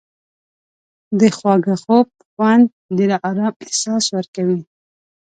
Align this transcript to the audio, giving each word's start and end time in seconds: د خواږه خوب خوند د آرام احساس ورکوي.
د 1.19 1.21
خواږه 1.35 1.75
خوب 1.83 2.07
خوند 2.29 2.67
د 2.97 2.99
آرام 3.29 3.53
احساس 3.63 4.05
ورکوي. 4.15 4.59